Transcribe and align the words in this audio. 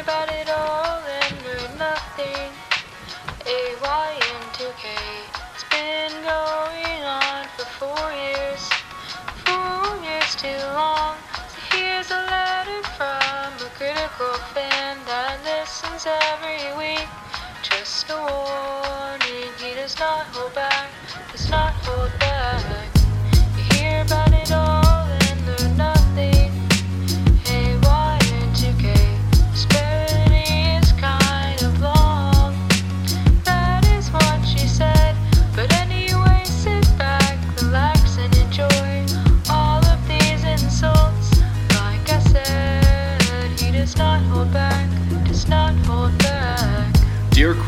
about 0.00 0.30
it 0.30 0.48
all 0.48 1.02
and 1.02 1.34
learn 1.44 1.78
nothing. 1.78 2.50
AY 3.46 4.10
and 4.30 4.46
2K. 4.54 4.84
It's 5.54 5.64
been 5.74 6.14
going 6.22 7.02
on 7.02 7.46
for 7.56 7.66
four 7.80 8.06
years. 8.12 8.62
Four 9.42 9.96
years 10.06 10.36
too 10.36 10.62
long. 10.78 11.16
So 11.50 11.58
here's 11.72 12.10
a 12.12 12.22
letter 12.30 12.82
from 12.94 13.66
a 13.66 13.70
critical 13.74 14.34
fan 14.54 14.98
that 15.06 15.42
listens 15.42 16.06
every 16.06 16.62
week. 16.78 17.08
Just 17.62 18.08
a 18.10 18.37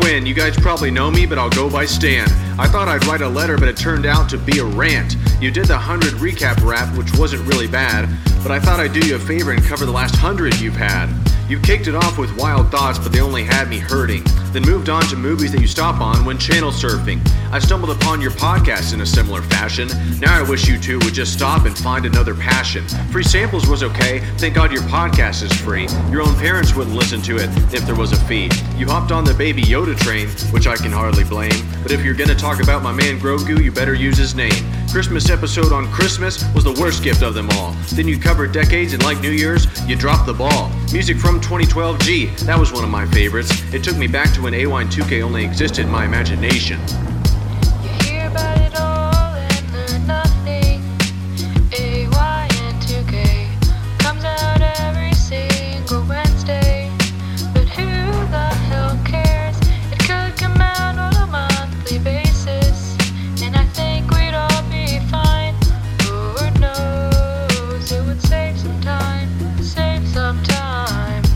Quinn, 0.01 0.25
you 0.25 0.33
guys 0.33 0.57
probably 0.57 0.91
know 0.91 1.11
me, 1.11 1.27
but 1.27 1.39
I'll 1.39 1.51
go 1.51 1.69
by 1.69 1.85
Stan. 1.85 2.27
I 2.59 2.67
thought 2.67 2.89
I'd 2.89 3.05
write 3.07 3.21
a 3.21 3.29
letter, 3.29 3.59
but 3.59 3.69
it 3.69 3.77
turned 3.77 4.07
out 4.07 4.31
to 4.31 4.39
be 4.39 4.59
a 4.59 4.65
rant. 4.65 5.17
You 5.41 5.51
did 5.51 5.67
the 5.67 5.75
100 5.75 6.15
recap 6.15 6.65
rap, 6.65 6.97
which 6.97 7.13
wasn't 7.19 7.47
really 7.47 7.67
bad, 7.67 8.09
but 8.43 8.51
I 8.51 8.59
thought 8.59 8.81
I'd 8.81 8.95
do 8.95 9.07
you 9.07 9.17
a 9.17 9.19
favor 9.19 9.53
and 9.53 9.63
cover 9.63 9.85
the 9.85 9.93
last 9.93 10.15
100 10.15 10.59
you've 10.59 10.75
had. 10.75 11.09
You 11.51 11.59
kicked 11.59 11.89
it 11.89 11.97
off 11.97 12.17
with 12.17 12.31
wild 12.37 12.71
thoughts, 12.71 13.01
but 13.01 13.11
they 13.11 13.21
only 13.21 13.43
had 13.43 13.69
me 13.69 13.81
hurting. 13.81 14.23
Then 14.53 14.63
moved 14.63 14.89
on 14.89 15.03
to 15.09 15.17
movies 15.17 15.51
that 15.51 15.61
you 15.61 15.67
stop 15.67 16.01
on 16.01 16.25
when 16.25 16.39
channel 16.39 16.71
surfing. 16.71 17.21
I 17.51 17.59
stumbled 17.59 17.91
upon 17.91 18.21
your 18.21 18.31
podcast 18.31 18.95
in 18.95 19.01
a 19.01 19.07
similar 19.07 19.43
fashion. 19.43 19.89
Now 20.21 20.39
I 20.39 20.49
wish 20.49 20.69
you 20.69 20.79
two 20.79 21.01
would 21.01 21.13
just 21.13 21.33
stop 21.33 21.67
and 21.67 21.77
find 21.77 22.07
another 22.07 22.37
passion. 22.37 22.87
Free 23.11 23.25
samples 23.25 23.69
was 23.69 23.83
okay. 23.83 24.21
Thank 24.39 24.55
God 24.55 24.71
your 24.71 24.83
podcast 24.83 25.43
is 25.43 25.53
free. 25.53 25.89
Your 26.13 26.23
own 26.23 26.37
parents 26.37 26.77
wouldn't 26.77 26.95
listen 26.95 27.21
to 27.23 27.37
it 27.39 27.51
if 27.75 27.85
there 27.85 27.97
was 27.97 28.13
a 28.13 28.21
fee. 28.27 28.49
You 28.77 28.87
hopped 28.87 29.11
on 29.11 29.25
the 29.25 29.35
Baby 29.35 29.63
Yoda 29.63 29.99
train, 29.99 30.29
which 30.53 30.69
I 30.69 30.77
can 30.77 30.93
hardly 30.93 31.25
blame. 31.25 31.51
But 31.83 31.91
if 31.91 32.05
you're 32.05 32.15
gonna 32.15 32.37
talk 32.37 32.63
about 32.63 32.85
my 32.85 32.93
man 32.93 33.19
Grogu, 33.19 33.61
you 33.61 33.73
better 33.73 33.95
use 33.95 34.17
his 34.17 34.37
name. 34.37 34.53
Christmas 34.93 35.31
episode 35.31 35.73
on 35.73 35.91
Christmas 35.93 36.45
was 36.53 36.65
the 36.65 36.77
worst 36.81 37.03
gift 37.03 37.23
of 37.23 37.35
them 37.35 37.49
all. 37.51 37.73
Then 37.93 38.07
you 38.07 38.19
covered 38.19 38.53
decades, 38.53 38.93
and 38.93 39.03
like 39.03 39.21
New 39.21 39.31
Year's, 39.31 39.67
you 39.89 39.97
dropped 39.97 40.27
the 40.27 40.35
ball. 40.35 40.71
Music 40.93 41.17
from 41.17 41.40
2012 41.41 41.99
G, 42.01 42.27
that 42.45 42.59
was 42.59 42.73
one 42.73 42.85
of 42.85 42.91
my 42.91 43.07
favorites. 43.07 43.51
It 43.73 43.83
took 43.83 43.97
me 43.97 44.07
back 44.07 44.33
to 44.35 44.43
when 44.43 44.55
AY 44.55 44.83
and 44.83 44.91
2K 44.91 45.23
only 45.23 45.45
existed 45.45 45.87
in 45.87 45.91
my 45.91 46.05
imagination. 46.05 46.81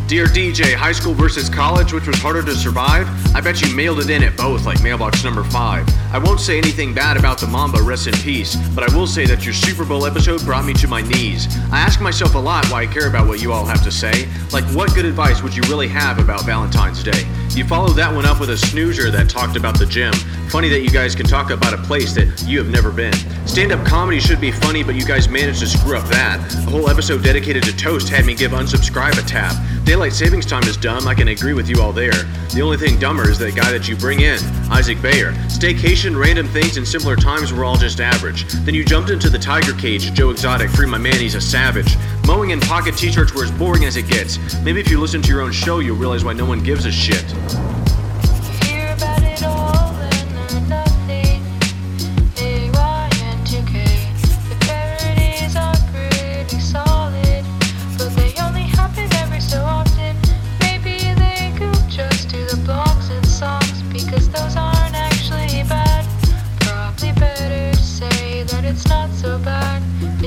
Dear 0.06 0.26
DJ, 0.26 0.74
high 0.74 0.92
school 0.92 1.14
versus 1.14 1.48
college, 1.48 1.94
which 1.94 2.06
was 2.06 2.18
harder 2.18 2.42
to 2.42 2.54
survive? 2.54 3.08
I 3.34 3.40
bet 3.40 3.62
you 3.62 3.74
mailed 3.74 4.00
it 4.00 4.10
in 4.10 4.22
at 4.22 4.36
both, 4.36 4.66
like 4.66 4.82
mailbox 4.82 5.24
number 5.24 5.42
5. 5.42 5.88
I 6.12 6.18
won't 6.18 6.40
say 6.40 6.58
anything 6.58 6.92
bad 6.92 7.16
about 7.16 7.38
the 7.38 7.46
Mamba, 7.46 7.80
rest 7.80 8.06
in 8.06 8.12
peace, 8.12 8.54
but 8.74 8.88
I 8.88 8.94
will 8.94 9.06
say 9.06 9.24
that 9.24 9.46
your 9.46 9.54
Super 9.54 9.82
Bowl 9.82 10.04
episode 10.04 10.42
brought 10.42 10.66
me 10.66 10.74
to 10.74 10.86
my 10.86 11.00
knees. 11.00 11.46
I 11.72 11.78
ask 11.78 12.02
myself 12.02 12.34
a 12.34 12.38
lot 12.38 12.70
why 12.70 12.82
I 12.82 12.86
care 12.86 13.08
about 13.08 13.26
what 13.26 13.40
you 13.40 13.50
all 13.50 13.64
have 13.64 13.82
to 13.82 13.90
say. 13.90 14.28
Like, 14.52 14.64
what 14.76 14.94
good 14.94 15.06
advice 15.06 15.42
would 15.42 15.56
you 15.56 15.62
really 15.70 15.88
have 15.88 16.18
about 16.18 16.44
Valentine's 16.44 17.02
Day? 17.02 17.26
You 17.54 17.64
followed 17.64 17.94
that 17.94 18.12
one 18.12 18.26
up 18.26 18.40
with 18.40 18.50
a 18.50 18.58
snoozer 18.58 19.10
that 19.10 19.30
talked 19.30 19.56
about 19.56 19.78
the 19.78 19.86
gym. 19.86 20.12
Funny 20.48 20.68
that 20.68 20.80
you 20.80 20.90
guys 20.90 21.14
can 21.14 21.24
talk 21.24 21.50
about 21.50 21.72
a 21.72 21.78
place 21.78 22.12
that 22.14 22.44
you 22.46 22.58
have 22.58 22.68
never 22.68 22.90
been. 22.90 23.14
Stand 23.46 23.72
up 23.72 23.84
comedy 23.86 24.20
should 24.20 24.40
be 24.40 24.50
funny, 24.50 24.82
but 24.82 24.96
you 24.96 25.04
guys 25.04 25.28
managed 25.28 25.60
to 25.60 25.66
screw 25.66 25.96
up 25.96 26.06
that. 26.08 26.40
A 26.66 26.70
whole 26.70 26.90
episode 26.90 27.22
dedicated 27.22 27.62
to 27.62 27.76
toast 27.76 28.08
had 28.08 28.26
me 28.26 28.34
give 28.34 28.52
unsubscribe 28.52 29.16
a 29.18 29.26
tap. 29.26 29.54
Daylight 29.94 30.12
savings 30.12 30.44
time 30.44 30.64
is 30.64 30.76
dumb, 30.76 31.06
I 31.06 31.14
can 31.14 31.28
agree 31.28 31.54
with 31.54 31.68
you 31.68 31.80
all 31.80 31.92
there. 31.92 32.24
The 32.52 32.60
only 32.62 32.76
thing 32.76 32.98
dumber 32.98 33.30
is 33.30 33.38
that 33.38 33.54
guy 33.54 33.70
that 33.70 33.88
you 33.88 33.94
bring 33.94 34.22
in, 34.22 34.40
Isaac 34.68 35.00
Bayer. 35.00 35.30
Staycation, 35.46 36.18
random 36.20 36.48
things, 36.48 36.76
and 36.76 36.86
simpler 36.86 37.14
times 37.14 37.52
were 37.52 37.64
all 37.64 37.76
just 37.76 38.00
average. 38.00 38.42
Then 38.64 38.74
you 38.74 38.84
jumped 38.84 39.10
into 39.10 39.30
the 39.30 39.38
tiger 39.38 39.72
cage, 39.74 40.12
Joe 40.12 40.30
Exotic, 40.30 40.70
free 40.70 40.86
my 40.86 40.98
man, 40.98 41.20
he's 41.20 41.36
a 41.36 41.40
savage. 41.40 41.94
Mowing 42.26 42.50
and 42.50 42.60
pocket 42.60 42.96
t-shirts 42.96 43.32
were 43.34 43.44
as 43.44 43.52
boring 43.52 43.84
as 43.84 43.96
it 43.96 44.08
gets. 44.08 44.60
Maybe 44.62 44.80
if 44.80 44.90
you 44.90 44.98
listen 44.98 45.22
to 45.22 45.28
your 45.28 45.42
own 45.42 45.52
show, 45.52 45.78
you'll 45.78 45.96
realize 45.96 46.24
why 46.24 46.32
no 46.32 46.44
one 46.44 46.60
gives 46.60 46.86
a 46.86 46.90
shit. 46.90 47.24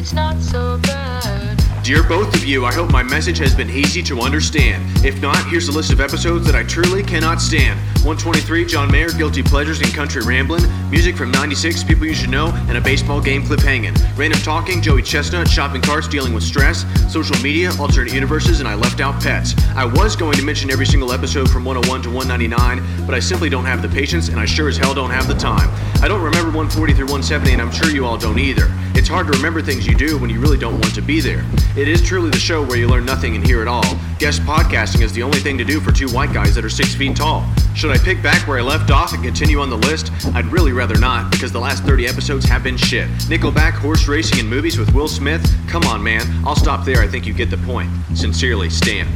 It's 0.08 0.14
not 0.14 0.42
so 0.42 0.78
bad. 0.84 1.62
Dear 1.84 2.02
both 2.02 2.34
of 2.34 2.46
you, 2.46 2.64
I 2.64 2.72
hope 2.72 2.90
my 2.92 3.04
message 3.04 3.38
has 3.40 3.54
been 3.54 3.70
easy 3.70 4.02
to 4.04 4.22
understand. 4.22 5.06
If 5.06 5.22
not, 5.22 5.36
here's 5.50 5.68
a 5.68 5.74
list 5.74 5.92
of 5.92 6.00
episodes 6.00 6.46
that 6.46 6.56
I 6.56 6.64
truly 6.64 7.04
cannot 7.04 7.42
stand. 7.42 7.78
123, 8.08 8.66
John 8.66 8.90
Mayer, 8.90 9.10
Guilty 9.10 9.44
Pleasures 9.44 9.82
and 9.82 9.94
Country 9.94 10.22
Ramblin', 10.22 10.64
music 10.90 11.18
from 11.18 11.30
96, 11.30 11.84
People 11.84 12.06
You 12.06 12.14
Should 12.14 12.30
Know, 12.30 12.54
and 12.70 12.78
a 12.78 12.82
baseball 12.82 13.20
game 13.20 13.44
clip 13.44 13.60
hanging. 13.60 13.94
Random 14.16 14.40
Talking, 14.44 14.82
Joey 14.82 15.02
Chestnut, 15.02 15.50
Shopping 15.50 15.82
Carts, 15.82 16.08
Dealing 16.08 16.34
with 16.34 16.44
Stress, 16.44 16.86
Social 17.12 17.36
Media, 17.42 17.70
Alternate 17.78 18.14
Universes, 18.14 18.62
and 18.62 18.70
I 18.70 18.76
Left 18.76 19.02
Out 19.02 19.22
Pets. 19.22 19.56
I 19.76 19.84
was 19.84 20.16
going 20.16 20.38
to 20.38 20.42
mention 20.42 20.72
every 20.72 20.86
single 20.86 21.12
episode 21.12 21.50
from 21.50 21.66
101 21.66 22.04
to 22.04 22.10
199, 22.10 23.06
but 23.06 23.14
I 23.14 23.20
simply 23.20 23.50
don't 23.50 23.66
have 23.66 23.82
the 23.82 23.90
patience, 23.90 24.30
and 24.30 24.40
I 24.40 24.46
sure 24.46 24.70
as 24.70 24.78
hell 24.78 24.94
don't 24.94 25.12
have 25.12 25.28
the 25.28 25.36
time. 25.36 25.70
I 26.02 26.08
don't 26.08 26.22
remember 26.22 26.48
140 26.48 26.94
through 26.94 27.08
170, 27.08 27.52
and 27.52 27.62
I'm 27.62 27.72
sure 27.72 27.92
you 27.92 28.06
all 28.06 28.18
don't 28.18 28.40
either. 28.40 28.72
It's 28.96 29.10
hard 29.10 29.28
to 29.28 29.34
remember 29.34 29.62
things 29.62 29.86
you 29.86 29.96
do 29.96 30.18
when 30.18 30.30
you 30.30 30.40
really 30.40 30.58
don't 30.58 30.80
want 30.80 30.96
to 30.96 31.02
be 31.02 31.20
there. 31.20 31.46
It 31.76 31.90
is 31.90 32.02
truly 32.02 32.30
the 32.30 32.40
show 32.40 32.66
where 32.66 32.78
you 32.78 32.88
learn 32.88 33.06
nothing 33.06 33.36
and 33.36 33.46
hear 33.46 33.62
it 33.62 33.68
all. 33.68 33.84
Guest 34.18 34.42
podcasting 34.44 35.02
is 35.02 35.12
the 35.12 35.24
only 35.24 35.40
thing 35.40 35.58
to 35.58 35.66
do 35.66 35.82
for 35.82 35.92
two 35.92 36.08
white 36.10 36.34
guys 36.34 36.56
that 36.56 36.64
are 36.64 36.70
six 36.70 36.96
feet 36.96 37.16
tall. 37.16 37.46
Should 37.76 37.92
I 37.92 37.97
pick 37.98 38.22
back 38.22 38.48
where 38.48 38.60
I 38.60 38.62
left 38.62 38.92
off 38.92 39.14
and 39.14 39.24
continue 39.24 39.60
on 39.60 39.70
the 39.70 39.78
list? 39.78 40.12
I'd 40.36 40.46
really 40.46 40.72
rather 40.72 40.98
not, 40.98 41.32
because 41.32 41.52
the 41.52 41.60
last 41.60 41.84
30 41.84 42.08
episodes 42.08 42.46
have 42.46 42.64
been 42.64 42.78
shit. 42.78 43.08
Nickelback, 43.30 43.72
horse 43.72 44.08
racing, 44.08 44.40
and 44.40 44.50
movies 44.50 44.78
with 44.78 44.94
Will 44.94 45.08
Smith? 45.08 45.46
Come 45.68 45.84
on, 45.84 46.04
man. 46.04 46.22
I'll 46.46 46.56
stop 46.56 46.86
there. 46.86 47.02
I 47.02 47.08
think 47.08 47.26
you 47.26 47.34
get 47.34 47.50
the 47.50 47.58
point. 47.58 47.90
Sincerely, 48.14 48.70
Stan. 48.70 49.08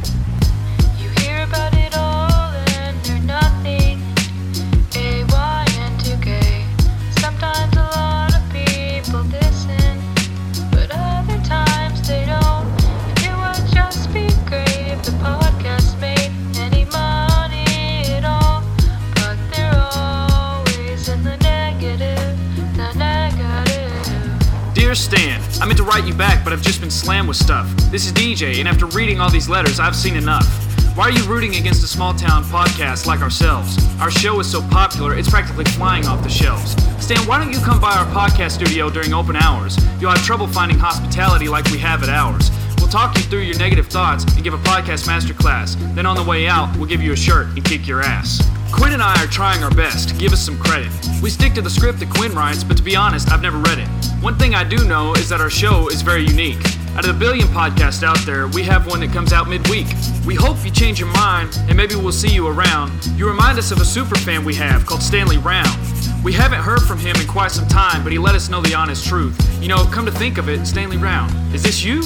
Dear 24.92 24.96
Stan, 24.96 25.40
I 25.58 25.64
meant 25.64 25.78
to 25.78 25.84
write 25.84 26.04
you 26.06 26.12
back, 26.12 26.44
but 26.44 26.52
I've 26.52 26.60
just 26.60 26.82
been 26.82 26.90
slammed 26.90 27.26
with 27.26 27.38
stuff. 27.38 27.66
This 27.90 28.04
is 28.04 28.12
DJ, 28.12 28.58
and 28.58 28.68
after 28.68 28.84
reading 28.84 29.22
all 29.22 29.30
these 29.30 29.48
letters, 29.48 29.80
I've 29.80 29.96
seen 29.96 30.16
enough. 30.16 30.46
Why 30.94 31.04
are 31.04 31.10
you 31.10 31.24
rooting 31.24 31.54
against 31.56 31.82
a 31.82 31.86
small 31.86 32.12
town 32.12 32.44
podcast 32.44 33.06
like 33.06 33.22
ourselves? 33.22 33.78
Our 34.02 34.10
show 34.10 34.38
is 34.38 34.52
so 34.52 34.60
popular, 34.68 35.16
it's 35.16 35.30
practically 35.30 35.64
flying 35.64 36.04
off 36.06 36.22
the 36.22 36.28
shelves. 36.28 36.72
Stan, 37.02 37.26
why 37.26 37.42
don't 37.42 37.54
you 37.54 37.60
come 37.60 37.80
by 37.80 37.92
our 37.94 38.04
podcast 38.08 38.50
studio 38.50 38.90
during 38.90 39.14
open 39.14 39.34
hours? 39.34 39.78
You'll 39.98 40.10
have 40.10 40.22
trouble 40.26 40.46
finding 40.46 40.78
hospitality 40.78 41.48
like 41.48 41.64
we 41.70 41.78
have 41.78 42.02
at 42.02 42.10
ours. 42.10 42.50
We'll 42.76 42.88
talk 42.88 43.16
you 43.16 43.22
through 43.22 43.44
your 43.48 43.56
negative 43.56 43.86
thoughts 43.86 44.24
and 44.34 44.44
give 44.44 44.52
a 44.52 44.58
podcast 44.58 45.08
masterclass. 45.08 45.74
Then 45.94 46.04
on 46.04 46.16
the 46.16 46.22
way 46.22 46.48
out, 46.48 46.76
we'll 46.76 46.84
give 46.84 47.00
you 47.00 47.14
a 47.14 47.16
shirt 47.16 47.46
and 47.46 47.64
kick 47.64 47.86
your 47.86 48.02
ass. 48.02 48.46
Quinn 48.72 48.94
and 48.94 49.02
I 49.02 49.22
are 49.22 49.26
trying 49.26 49.62
our 49.62 49.70
best. 49.70 50.18
Give 50.18 50.32
us 50.32 50.40
some 50.40 50.58
credit. 50.58 50.90
We 51.22 51.30
stick 51.30 51.54
to 51.54 51.62
the 51.62 51.70
script 51.70 52.00
that 52.00 52.10
Quinn 52.10 52.32
writes, 52.32 52.64
but 52.64 52.76
to 52.78 52.82
be 52.82 52.96
honest, 52.96 53.30
I've 53.30 53.42
never 53.42 53.58
read 53.58 53.78
it. 53.78 53.88
One 54.22 54.36
thing 54.38 54.54
I 54.54 54.64
do 54.64 54.84
know 54.88 55.12
is 55.14 55.28
that 55.28 55.40
our 55.40 55.50
show 55.50 55.88
is 55.88 56.02
very 56.02 56.24
unique. 56.24 56.58
Out 56.96 57.06
of 57.06 57.14
the 57.14 57.18
billion 57.18 57.46
podcasts 57.48 58.02
out 58.02 58.18
there, 58.26 58.48
we 58.48 58.62
have 58.64 58.86
one 58.86 59.00
that 59.00 59.12
comes 59.12 59.32
out 59.32 59.48
midweek. 59.48 59.86
We 60.26 60.34
hope 60.34 60.64
you 60.64 60.70
change 60.70 61.00
your 61.00 61.12
mind 61.12 61.56
and 61.68 61.76
maybe 61.76 61.94
we'll 61.94 62.12
see 62.12 62.32
you 62.32 62.48
around. 62.48 62.92
You 63.16 63.28
remind 63.28 63.58
us 63.58 63.70
of 63.70 63.80
a 63.80 63.84
super 63.84 64.14
fan 64.16 64.44
we 64.44 64.54
have 64.56 64.84
called 64.86 65.02
Stanley 65.02 65.38
Round. 65.38 65.78
We 66.24 66.32
haven't 66.32 66.60
heard 66.60 66.82
from 66.82 66.98
him 66.98 67.16
in 67.16 67.26
quite 67.26 67.50
some 67.50 67.66
time, 67.66 68.02
but 68.02 68.12
he 68.12 68.18
let 68.18 68.34
us 68.34 68.48
know 68.48 68.60
the 68.60 68.74
honest 68.74 69.06
truth. 69.06 69.36
You 69.60 69.68
know, 69.68 69.84
come 69.86 70.06
to 70.06 70.12
think 70.12 70.38
of 70.38 70.48
it, 70.48 70.66
Stanley 70.66 70.96
Round, 70.96 71.32
is 71.54 71.62
this 71.62 71.82
you? 71.82 72.02